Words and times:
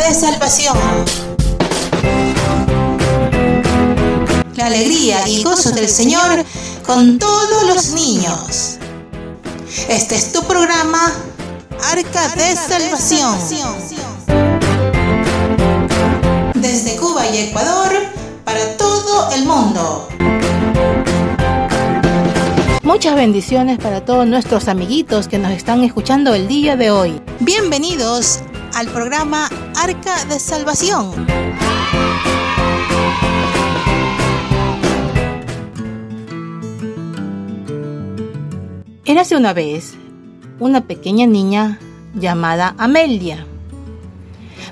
de 0.00 0.14
Salvación. 0.14 0.78
La 4.56 4.66
alegría 4.66 5.28
y 5.28 5.42
gozo 5.42 5.72
del 5.72 5.88
Señor 5.88 6.44
con 6.86 7.18
todos 7.18 7.66
los 7.66 7.90
niños. 7.90 8.78
Este 9.88 10.16
es 10.16 10.32
tu 10.32 10.42
programa 10.44 11.12
Arca 11.92 12.28
de 12.34 12.56
Salvación. 12.56 13.38
Desde 16.54 16.96
Cuba 16.96 17.26
y 17.28 17.38
Ecuador 17.48 17.92
para 18.44 18.76
todo 18.78 19.32
el 19.32 19.44
mundo. 19.44 20.08
Muchas 22.82 23.14
bendiciones 23.14 23.78
para 23.78 24.04
todos 24.04 24.26
nuestros 24.26 24.66
amiguitos 24.68 25.28
que 25.28 25.38
nos 25.38 25.52
están 25.52 25.84
escuchando 25.84 26.34
el 26.34 26.48
día 26.48 26.76
de 26.76 26.90
hoy. 26.90 27.20
Bienvenidos 27.40 28.40
al 28.74 28.88
programa 28.88 29.48
Arca 29.82 30.26
de 30.26 30.38
Salvación. 30.38 31.26
Érase 39.06 39.36
una 39.36 39.54
vez 39.54 39.94
una 40.58 40.82
pequeña 40.82 41.26
niña 41.26 41.78
llamada 42.14 42.74
Amelia. 42.76 43.46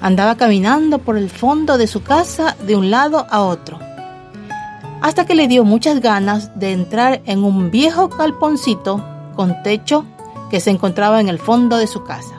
Andaba 0.02 0.36
caminando 0.36 0.98
por 0.98 1.16
el 1.16 1.30
fondo 1.30 1.78
de 1.78 1.86
su 1.86 2.02
casa 2.02 2.54
de 2.66 2.76
un 2.76 2.90
lado 2.90 3.26
a 3.30 3.40
otro, 3.40 3.78
hasta 5.00 5.24
que 5.24 5.34
le 5.34 5.48
dio 5.48 5.64
muchas 5.64 6.00
ganas 6.00 6.58
de 6.60 6.72
entrar 6.72 7.22
en 7.24 7.44
un 7.44 7.70
viejo 7.70 8.10
calponcito 8.10 9.02
con 9.34 9.62
techo 9.62 10.04
que 10.50 10.60
se 10.60 10.68
encontraba 10.68 11.18
en 11.18 11.30
el 11.30 11.38
fondo 11.38 11.78
de 11.78 11.86
su 11.86 12.04
casa. 12.04 12.34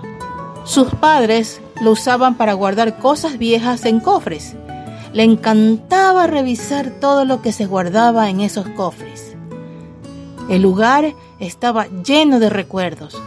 Sus 0.65 0.89
padres 0.89 1.61
lo 1.81 1.91
usaban 1.91 2.35
para 2.35 2.53
guardar 2.53 2.97
cosas 2.97 3.37
viejas 3.37 3.85
en 3.85 3.99
cofres. 3.99 4.55
Le 5.13 5.23
encantaba 5.23 6.27
revisar 6.27 6.91
todo 6.99 7.25
lo 7.25 7.41
que 7.41 7.51
se 7.51 7.65
guardaba 7.65 8.29
en 8.29 8.41
esos 8.41 8.67
cofres. 8.69 9.35
El 10.49 10.61
lugar 10.61 11.13
estaba 11.39 11.87
lleno 12.03 12.39
de 12.39 12.49
recuerdos, 12.49 13.21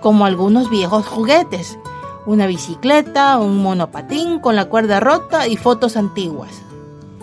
como 0.00 0.24
algunos 0.24 0.70
viejos 0.70 1.06
juguetes, 1.06 1.78
una 2.24 2.46
bicicleta, 2.46 3.38
un 3.38 3.62
monopatín 3.62 4.38
con 4.38 4.56
la 4.56 4.66
cuerda 4.66 5.00
rota 5.00 5.48
y 5.48 5.56
fotos 5.56 5.96
antiguas. 5.96 6.62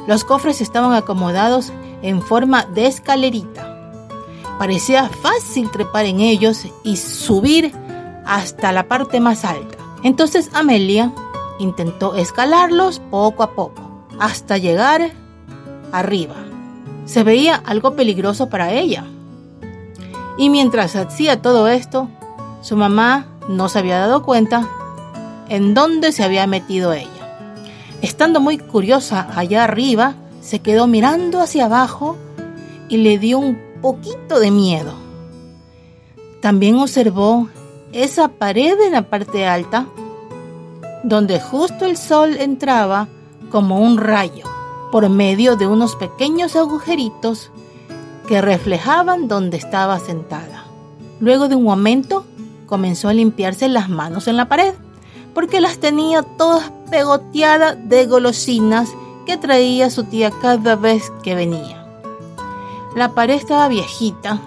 Los 0.08 0.24
cofres 0.24 0.62
estaban 0.62 0.94
acomodados 0.94 1.72
en 2.02 2.22
forma 2.22 2.66
de 2.66 2.88
escalerita. 2.88 3.76
Parecía 4.58 5.10
fácil 5.10 5.72
trepar 5.72 6.06
en 6.06 6.20
ellos 6.20 6.66
y 6.84 6.98
subir 6.98 7.74
hasta 8.26 8.72
la 8.72 8.88
parte 8.88 9.20
más 9.20 9.46
alta. 9.46 9.79
Entonces 10.04 10.50
Amelia 10.54 11.12
intentó 11.60 12.16
escalarlos 12.16 13.00
poco 13.12 13.44
a 13.44 13.52
poco, 13.52 14.06
hasta 14.20 14.58
llegar 14.58 15.12
arriba. 15.92 16.36
Se 17.06 17.24
veía 17.24 17.56
algo 17.56 17.96
peligroso 17.96 18.50
para 18.50 18.72
ella. 18.74 19.06
Y 20.38 20.50
mientras 20.50 20.96
hacía 20.96 21.42
todo 21.42 21.68
esto, 21.68 22.08
su 22.62 22.78
mamá 22.78 23.26
no 23.50 23.68
se 23.68 23.80
había 23.80 24.00
dado 24.00 24.24
cuenta 24.24 24.68
en 25.50 25.74
dónde 25.74 26.12
se 26.12 26.24
había 26.24 26.48
metido 26.48 26.94
ella. 26.94 27.10
Estando 28.02 28.40
muy 28.40 28.58
curiosa 28.58 29.28
allá 29.36 29.66
arriba, 29.66 30.14
se 30.42 30.60
quedó 30.60 30.88
mirando 30.88 31.42
hacia 31.42 31.66
abajo 31.66 32.16
y 32.88 32.98
le 32.98 33.18
dio 33.18 33.40
un 33.40 33.60
poquito 33.82 34.40
de 34.40 34.52
miedo. 34.52 34.94
También 36.42 36.76
observó 36.76 37.50
esa 37.92 38.28
pared 38.28 38.80
en 38.82 38.94
la 38.94 39.04
parte 39.04 39.46
alta, 39.46 39.88
donde 41.04 41.40
justo 41.40 41.86
el 41.86 41.98
sol 41.98 42.36
entraba 42.38 43.08
como 43.50 43.80
un 43.80 43.98
rayo 43.98 44.46
por 44.92 45.10
medio 45.10 45.56
de 45.56 45.68
unos 45.68 45.96
pequeños 45.96 46.56
agujeritos 46.56 47.52
que 48.28 48.42
reflejaban 48.42 49.28
donde 49.28 49.58
estaba 49.58 50.00
sentada. 50.00 50.66
Luego 51.20 51.48
de 51.48 51.56
un 51.56 51.64
momento 51.64 52.26
comenzó 52.66 53.10
a 53.10 53.14
limpiarse 53.14 53.68
las 53.68 53.90
manos 53.90 54.28
en 54.28 54.38
la 54.38 54.48
pared, 54.48 54.74
porque 55.34 55.62
las 55.62 55.80
tenía 55.80 56.22
todas 56.22 56.72
pegoteadas 56.92 57.78
de 57.90 58.06
golosinas 58.06 58.90
que 59.26 59.38
traía 59.38 59.90
su 59.90 60.04
tía 60.04 60.32
cada 60.32 60.76
vez 60.76 61.12
que 61.24 61.36
venía. 61.36 61.86
La 62.96 63.14
pared 63.14 63.36
estaba 63.36 63.68
viejita 63.68 64.40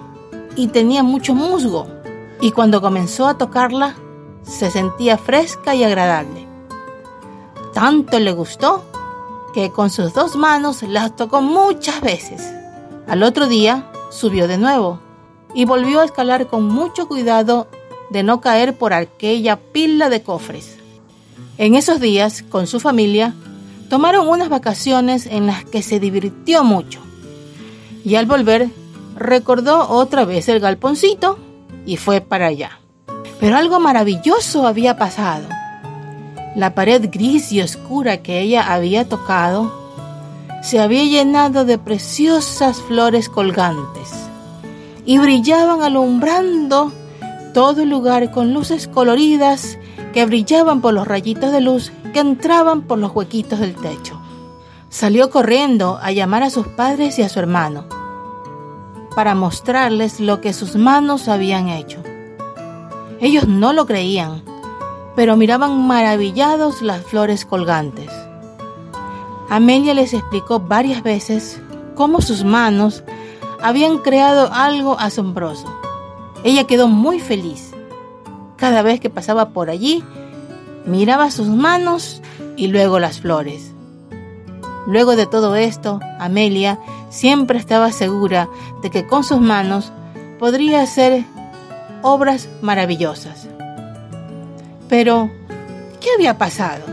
y 0.56 0.68
tenía 0.68 1.02
mucho 1.02 1.34
musgo, 1.34 1.86
y 2.42 2.50
cuando 2.50 2.82
comenzó 2.82 3.28
a 3.28 3.38
tocarla, 3.38 3.94
se 4.42 4.68
sentía 4.72 5.16
fresca 5.16 5.76
y 5.76 5.84
agradable. 5.84 6.48
Tanto 7.72 8.18
le 8.18 8.32
gustó 8.32 8.84
que 9.54 9.70
con 9.70 9.90
sus 9.90 10.12
dos 10.12 10.34
manos 10.34 10.82
las 10.82 11.14
tocó 11.14 11.40
muchas 11.40 12.00
veces. 12.00 12.52
Al 13.06 13.22
otro 13.22 13.46
día 13.46 13.86
subió 14.10 14.48
de 14.48 14.58
nuevo 14.58 14.98
y 15.54 15.66
volvió 15.66 16.00
a 16.00 16.04
escalar 16.04 16.48
con 16.48 16.66
mucho 16.66 17.06
cuidado 17.06 17.68
de 18.10 18.24
no 18.24 18.40
caer 18.40 18.76
por 18.76 18.92
aquella 18.92 19.56
pila 19.56 20.10
de 20.10 20.24
cofres. 20.24 20.78
En 21.58 21.76
esos 21.76 22.00
días, 22.00 22.42
con 22.42 22.66
su 22.66 22.80
familia, 22.80 23.34
tomaron 23.88 24.26
unas 24.26 24.48
vacaciones 24.48 25.26
en 25.26 25.46
las 25.46 25.64
que 25.64 25.80
se 25.80 26.00
divirtió 26.00 26.64
mucho. 26.64 26.98
Y 28.04 28.16
al 28.16 28.26
volver, 28.26 28.68
recordó 29.14 29.88
otra 29.88 30.24
vez 30.24 30.48
el 30.48 30.58
galponcito 30.58 31.38
y 31.86 31.96
fue 31.96 32.20
para 32.20 32.46
allá. 32.46 32.78
Pero 33.40 33.56
algo 33.56 33.80
maravilloso 33.80 34.66
había 34.66 34.96
pasado. 34.96 35.48
La 36.54 36.74
pared 36.74 37.08
gris 37.10 37.50
y 37.52 37.60
oscura 37.60 38.18
que 38.18 38.40
ella 38.40 38.72
había 38.72 39.08
tocado 39.08 39.72
se 40.62 40.78
había 40.78 41.04
llenado 41.04 41.64
de 41.64 41.78
preciosas 41.78 42.80
flores 42.80 43.28
colgantes 43.28 44.12
y 45.04 45.18
brillaban 45.18 45.82
alumbrando 45.82 46.92
todo 47.52 47.82
el 47.82 47.90
lugar 47.90 48.30
con 48.30 48.54
luces 48.54 48.86
coloridas 48.86 49.78
que 50.12 50.24
brillaban 50.24 50.80
por 50.80 50.94
los 50.94 51.08
rayitos 51.08 51.52
de 51.52 51.60
luz 51.60 51.90
que 52.12 52.20
entraban 52.20 52.82
por 52.82 52.98
los 52.98 53.14
huequitos 53.14 53.58
del 53.58 53.74
techo. 53.74 54.20
Salió 54.88 55.30
corriendo 55.30 55.98
a 56.02 56.12
llamar 56.12 56.42
a 56.42 56.50
sus 56.50 56.68
padres 56.68 57.18
y 57.18 57.22
a 57.22 57.28
su 57.28 57.40
hermano 57.40 57.86
para 59.14 59.34
mostrarles 59.34 60.20
lo 60.20 60.40
que 60.40 60.52
sus 60.52 60.76
manos 60.76 61.28
habían 61.28 61.68
hecho. 61.68 62.02
Ellos 63.20 63.46
no 63.46 63.72
lo 63.72 63.86
creían, 63.86 64.42
pero 65.14 65.36
miraban 65.36 65.86
maravillados 65.86 66.82
las 66.82 67.02
flores 67.02 67.44
colgantes. 67.44 68.10
Amelia 69.48 69.94
les 69.94 70.14
explicó 70.14 70.60
varias 70.60 71.02
veces 71.02 71.60
cómo 71.94 72.20
sus 72.20 72.42
manos 72.44 73.04
habían 73.62 73.98
creado 73.98 74.50
algo 74.52 74.98
asombroso 74.98 75.68
ella 76.44 76.64
quedó 76.64 76.88
muy 76.88 77.20
feliz. 77.20 77.72
Cada 78.56 78.82
vez 78.82 79.00
que 79.00 79.10
pasaba 79.10 79.50
por 79.50 79.70
allí, 79.70 80.02
miraba 80.86 81.30
sus 81.30 81.46
manos 81.46 82.20
y 82.56 82.66
luego 82.66 82.98
las 82.98 83.20
flores. 83.20 83.71
Luego 84.86 85.16
de 85.16 85.26
todo 85.26 85.54
esto, 85.56 86.00
Amelia 86.18 86.78
siempre 87.10 87.58
estaba 87.58 87.92
segura 87.92 88.48
de 88.82 88.90
que 88.90 89.06
con 89.06 89.24
sus 89.24 89.40
manos 89.40 89.92
podría 90.38 90.82
hacer 90.82 91.24
obras 92.02 92.48
maravillosas. 92.62 93.48
Pero, 94.88 95.30
¿qué 96.00 96.08
había 96.16 96.36
pasado? 96.36 96.84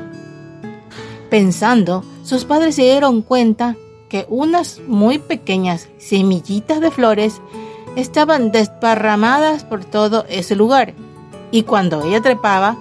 Pensando, 1.29 2.03
sus 2.23 2.45
padres 2.45 2.75
se 2.75 2.83
dieron 2.83 3.22
cuenta 3.22 3.75
que 4.07 4.25
unas 4.29 4.79
muy 4.88 5.19
pequeñas 5.19 5.88
semillitas 5.97 6.80
de 6.81 6.92
flores 6.92 7.42
estaban 7.95 8.51
desparramadas 8.51 9.63
por 9.63 9.85
todo 9.85 10.25
ese 10.30 10.56
lugar 10.56 10.94
y 11.51 11.63
cuando 11.63 12.03
ella 12.03 12.21
trepaba, 12.21 12.77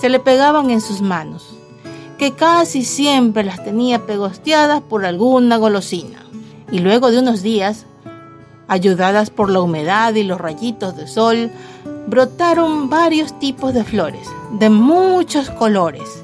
se 0.00 0.08
le 0.08 0.20
pegaban 0.20 0.70
en 0.70 0.80
sus 0.80 1.00
manos, 1.00 1.57
que 2.18 2.32
casi 2.32 2.84
siempre 2.84 3.44
las 3.44 3.64
tenía 3.64 4.04
pegosteadas 4.04 4.82
por 4.82 5.06
alguna 5.06 5.56
golosina. 5.56 6.24
Y 6.70 6.80
luego 6.80 7.10
de 7.10 7.20
unos 7.20 7.42
días, 7.42 7.86
ayudadas 8.66 9.30
por 9.30 9.48
la 9.50 9.60
humedad 9.60 10.14
y 10.14 10.24
los 10.24 10.40
rayitos 10.40 10.96
de 10.96 11.06
sol, 11.06 11.50
brotaron 12.08 12.90
varios 12.90 13.38
tipos 13.38 13.72
de 13.72 13.84
flores, 13.84 14.28
de 14.58 14.68
muchos 14.68 15.48
colores 15.50 16.17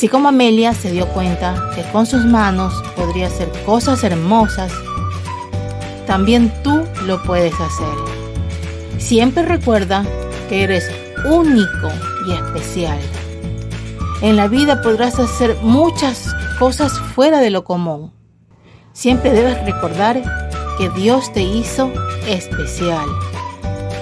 Así 0.00 0.08
como 0.08 0.28
Amelia 0.28 0.72
se 0.72 0.90
dio 0.90 1.06
cuenta 1.08 1.72
que 1.74 1.82
con 1.92 2.06
sus 2.06 2.24
manos 2.24 2.72
podría 2.96 3.26
hacer 3.26 3.50
cosas 3.66 4.02
hermosas, 4.02 4.72
también 6.06 6.50
tú 6.64 6.86
lo 7.04 7.22
puedes 7.22 7.52
hacer. 7.60 8.96
Siempre 8.96 9.42
recuerda 9.42 10.06
que 10.48 10.62
eres 10.62 10.90
único 11.26 11.90
y 12.26 12.32
especial. 12.32 12.98
En 14.22 14.36
la 14.36 14.48
vida 14.48 14.80
podrás 14.80 15.18
hacer 15.18 15.54
muchas 15.60 16.34
cosas 16.58 16.98
fuera 17.14 17.40
de 17.40 17.50
lo 17.50 17.64
común. 17.64 18.10
Siempre 18.94 19.32
debes 19.32 19.62
recordar 19.66 20.22
que 20.78 20.88
Dios 20.88 21.30
te 21.34 21.42
hizo 21.42 21.92
especial, 22.26 23.06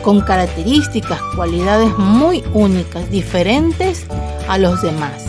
con 0.05 0.21
características, 0.21 1.21
cualidades 1.35 1.91
muy 1.99 2.45
únicas, 2.55 3.11
diferentes 3.11 4.07
a 4.49 4.59
los 4.59 4.81
demás. 4.81 5.28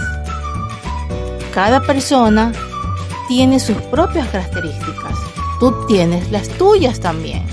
Cada 1.59 1.81
persona 1.81 2.53
tiene 3.27 3.59
sus 3.59 3.75
propias 3.91 4.29
características. 4.29 5.13
Tú 5.59 5.75
tienes 5.89 6.31
las 6.31 6.47
tuyas 6.47 7.01
también. 7.01 7.43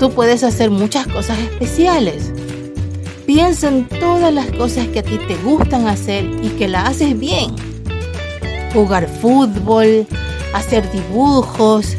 Tú 0.00 0.10
puedes 0.10 0.42
hacer 0.42 0.70
muchas 0.70 1.06
cosas 1.06 1.38
especiales. 1.38 2.32
Piensa 3.24 3.68
en 3.68 3.86
todas 3.86 4.34
las 4.34 4.50
cosas 4.50 4.88
que 4.88 4.98
a 4.98 5.02
ti 5.04 5.20
te 5.28 5.36
gustan 5.36 5.86
hacer 5.86 6.24
y 6.42 6.48
que 6.58 6.66
la 6.66 6.88
haces 6.88 7.16
bien. 7.16 7.54
Jugar 8.74 9.06
fútbol, 9.06 10.04
hacer 10.52 10.90
dibujos, 10.90 11.96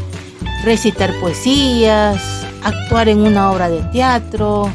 recitar 0.65 1.17
poesías, 1.21 2.21
actuar 2.65 3.07
en 3.07 3.21
una 3.21 3.49
obra 3.53 3.69
de 3.69 3.81
teatro, 3.93 4.69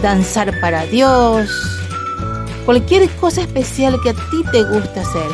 danzar 0.00 0.58
para 0.62 0.86
Dios, 0.86 1.50
cualquier 2.64 3.08
cosa 3.16 3.42
especial 3.42 4.00
que 4.02 4.10
a 4.10 4.14
ti 4.14 4.42
te 4.50 4.64
gusta 4.64 5.00
hacer. 5.00 5.30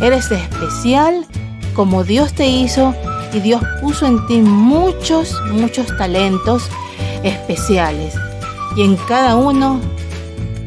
Eres 0.00 0.30
especial 0.30 1.26
como 1.74 2.04
Dios 2.04 2.32
te 2.32 2.46
hizo 2.46 2.94
y 3.32 3.40
Dios 3.40 3.62
puso 3.80 4.06
en 4.06 4.26
ti 4.26 4.38
muchos, 4.38 5.40
muchos 5.50 5.86
talentos 5.96 6.68
especiales. 7.22 8.14
Y 8.76 8.82
en 8.82 8.96
cada 8.96 9.36
uno 9.36 9.80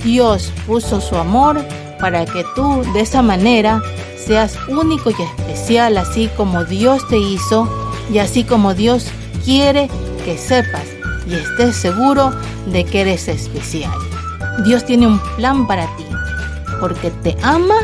Dios 0.04 0.52
puso 0.68 1.02
su 1.02 1.16
amor 1.16 1.64
para 2.00 2.26
que 2.26 2.46
tú 2.56 2.84
de 2.94 3.02
esa 3.02 3.22
manera 3.22 3.81
seas 4.18 4.58
único 4.68 5.10
y 5.12 5.22
especial, 5.22 5.98
así 5.98 6.30
como 6.38 6.64
Dios 6.64 7.08
te 7.08 7.18
hizo 7.18 7.68
y 8.12 8.20
así 8.20 8.44
como 8.44 8.74
Dios 8.74 9.08
quiere 9.44 9.90
que 10.26 10.38
sepas 10.38 10.86
y 11.28 11.36
estés 11.36 11.76
seguro 11.76 12.31
de 12.72 12.84
que 12.84 13.02
eres 13.02 13.28
especial. 13.28 14.09
Dios 14.64 14.86
tiene 14.86 15.08
un 15.08 15.20
plan 15.36 15.68
para 15.68 15.86
ti, 15.96 16.06
porque 16.80 17.12
te 17.24 17.36
ama 17.42 17.76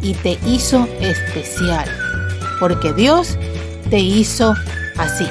y 0.00 0.14
te 0.14 0.38
hizo 0.46 0.88
especial, 1.00 1.88
porque 2.60 2.92
Dios 2.92 3.36
te 3.90 3.98
hizo 3.98 4.54
así. 4.96 5.26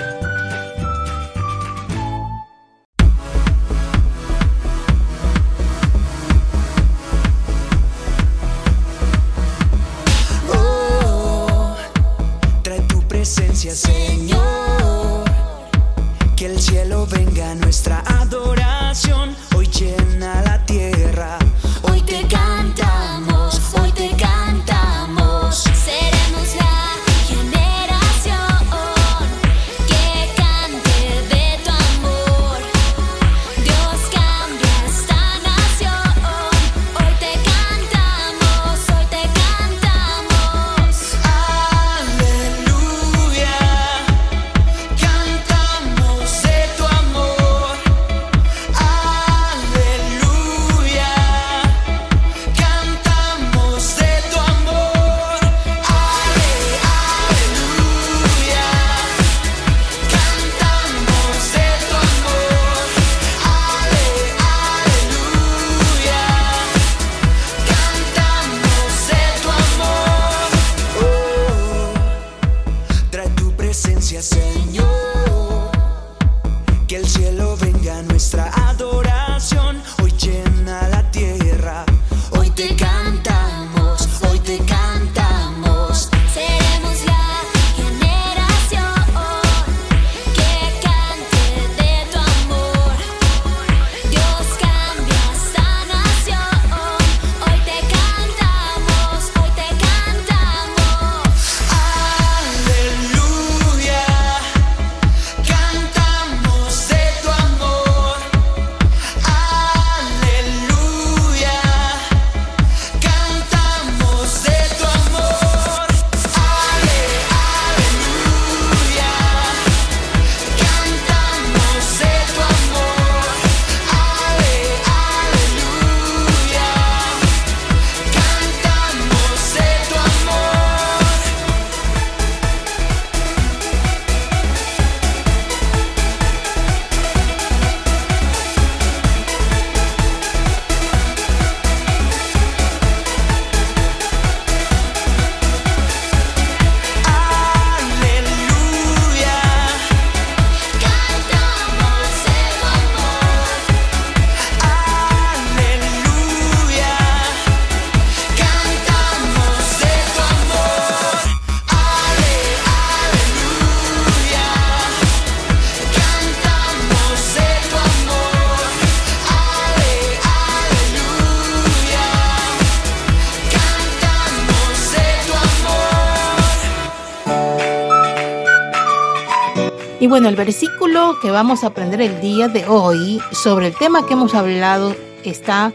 Bueno, 180.08 180.30
el 180.30 180.38
versículo 180.38 181.20
que 181.22 181.32
vamos 181.32 181.64
a 181.64 181.68
aprender 181.68 182.00
el 182.00 182.22
día 182.22 182.48
de 182.48 182.66
hoy 182.66 183.22
sobre 183.34 183.68
el 183.68 183.76
tema 183.76 184.06
que 184.06 184.14
hemos 184.14 184.34
hablado 184.36 184.96
está 185.26 185.74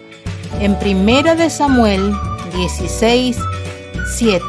en 0.58 0.78
Primera 0.78 1.34
de 1.34 1.50
Samuel 1.50 2.14
16, 2.54 3.36
7. 4.16 4.42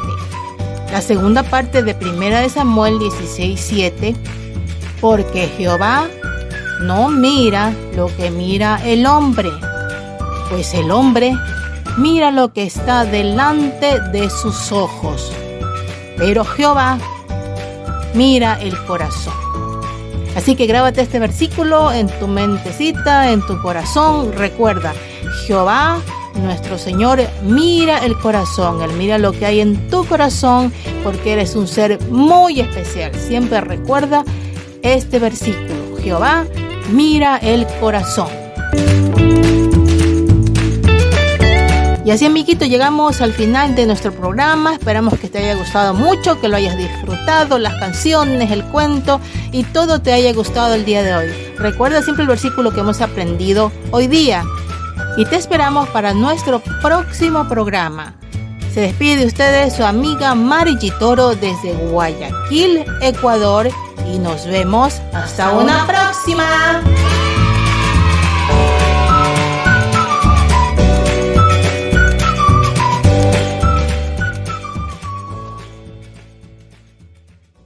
La 0.90 1.02
segunda 1.02 1.42
parte 1.42 1.82
de 1.82 1.94
Primera 1.94 2.40
de 2.40 2.48
Samuel 2.48 2.98
16, 2.98 3.60
7. 3.60 4.16
Porque 5.02 5.48
Jehová 5.48 6.08
no 6.80 7.10
mira 7.10 7.70
lo 7.94 8.06
que 8.16 8.30
mira 8.30 8.80
el 8.86 9.04
hombre, 9.04 9.50
pues 10.48 10.72
el 10.72 10.90
hombre 10.90 11.36
mira 11.98 12.30
lo 12.30 12.54
que 12.54 12.62
está 12.62 13.04
delante 13.04 14.00
de 14.12 14.30
sus 14.30 14.72
ojos. 14.72 15.30
Pero 16.16 16.42
Jehová 16.42 16.96
mira 18.14 18.58
el 18.62 18.82
corazón. 18.86 19.43
Así 20.36 20.56
que 20.56 20.66
grábate 20.66 21.00
este 21.00 21.18
versículo 21.18 21.92
en 21.92 22.08
tu 22.18 22.26
mentecita, 22.26 23.30
en 23.30 23.40
tu 23.46 23.60
corazón. 23.62 24.32
Recuerda, 24.32 24.92
Jehová, 25.46 26.00
nuestro 26.42 26.78
Señor, 26.78 27.20
mira 27.42 27.98
el 27.98 28.18
corazón. 28.18 28.82
Él 28.82 28.92
mira 28.92 29.18
lo 29.18 29.32
que 29.32 29.46
hay 29.46 29.60
en 29.60 29.88
tu 29.88 30.04
corazón 30.06 30.72
porque 31.02 31.32
eres 31.34 31.54
un 31.54 31.68
ser 31.68 32.00
muy 32.10 32.60
especial. 32.60 33.12
Siempre 33.14 33.60
recuerda 33.60 34.24
este 34.82 35.18
versículo. 35.18 35.96
Jehová, 36.02 36.44
mira 36.90 37.38
el 37.38 37.66
corazón. 37.80 38.28
Y 42.04 42.10
así, 42.10 42.26
amiguito, 42.26 42.66
llegamos 42.66 43.22
al 43.22 43.32
final 43.32 43.74
de 43.74 43.86
nuestro 43.86 44.12
programa. 44.12 44.74
Esperamos 44.74 45.18
que 45.18 45.28
te 45.28 45.38
haya 45.38 45.54
gustado 45.54 45.94
mucho, 45.94 46.38
que 46.38 46.48
lo 46.48 46.56
hayas 46.56 46.76
disfrutado, 46.76 47.58
las 47.58 47.76
canciones, 47.76 48.50
el 48.50 48.62
cuento 48.64 49.22
y 49.52 49.64
todo 49.64 50.02
te 50.02 50.12
haya 50.12 50.34
gustado 50.34 50.74
el 50.74 50.84
día 50.84 51.02
de 51.02 51.14
hoy. 51.14 51.32
Recuerda 51.56 52.02
siempre 52.02 52.22
el 52.22 52.28
versículo 52.28 52.72
que 52.72 52.80
hemos 52.80 53.00
aprendido 53.00 53.72
hoy 53.90 54.06
día. 54.06 54.44
Y 55.16 55.24
te 55.24 55.36
esperamos 55.36 55.88
para 55.88 56.12
nuestro 56.12 56.60
próximo 56.82 57.48
programa. 57.48 58.14
Se 58.74 58.80
despide 58.80 59.20
de 59.20 59.26
ustedes 59.26 59.74
su 59.74 59.84
amiga 59.84 60.34
Mari 60.34 60.76
Toro 60.98 61.34
desde 61.34 61.72
Guayaquil, 61.72 62.84
Ecuador. 63.00 63.70
Y 64.12 64.18
nos 64.18 64.46
vemos 64.46 65.00
hasta 65.14 65.52
una 65.52 65.86
próxima. 65.86 66.82